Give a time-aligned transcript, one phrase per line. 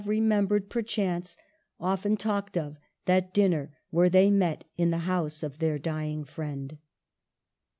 [0.03, 1.37] remembered, perchance
[1.79, 6.25] often talked of, that din ner where they met in the house of their dying
[6.25, 6.79] friend.